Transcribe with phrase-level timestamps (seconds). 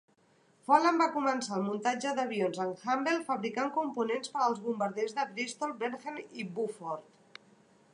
[0.69, 5.81] Folland va començar el muntatge d'avions en Hamble fabricant components per als bombarders de Bristol
[5.85, 7.49] Blenheim i Beaufort.